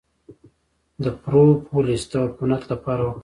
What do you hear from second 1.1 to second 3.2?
پروپولیس د عفونت لپاره وکاروئ